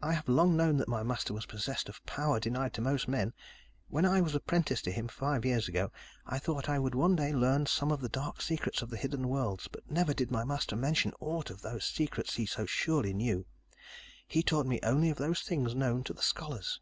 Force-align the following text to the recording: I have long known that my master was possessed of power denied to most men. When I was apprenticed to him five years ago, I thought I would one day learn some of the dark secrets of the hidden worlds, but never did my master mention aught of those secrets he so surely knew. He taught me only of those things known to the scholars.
I 0.00 0.12
have 0.12 0.28
long 0.28 0.56
known 0.56 0.76
that 0.76 0.86
my 0.86 1.02
master 1.02 1.34
was 1.34 1.44
possessed 1.44 1.88
of 1.88 2.06
power 2.06 2.38
denied 2.38 2.72
to 2.74 2.80
most 2.80 3.08
men. 3.08 3.32
When 3.88 4.04
I 4.06 4.20
was 4.20 4.32
apprenticed 4.32 4.84
to 4.84 4.92
him 4.92 5.08
five 5.08 5.44
years 5.44 5.66
ago, 5.66 5.90
I 6.24 6.38
thought 6.38 6.68
I 6.68 6.78
would 6.78 6.94
one 6.94 7.16
day 7.16 7.32
learn 7.34 7.66
some 7.66 7.90
of 7.90 8.00
the 8.00 8.08
dark 8.08 8.40
secrets 8.42 8.80
of 8.80 8.90
the 8.90 8.96
hidden 8.96 9.26
worlds, 9.26 9.66
but 9.66 9.90
never 9.90 10.14
did 10.14 10.30
my 10.30 10.44
master 10.44 10.76
mention 10.76 11.12
aught 11.18 11.50
of 11.50 11.62
those 11.62 11.84
secrets 11.84 12.36
he 12.36 12.46
so 12.46 12.64
surely 12.64 13.12
knew. 13.12 13.44
He 14.28 14.40
taught 14.44 14.66
me 14.66 14.78
only 14.84 15.10
of 15.10 15.18
those 15.18 15.40
things 15.42 15.74
known 15.74 16.04
to 16.04 16.12
the 16.12 16.22
scholars. 16.22 16.78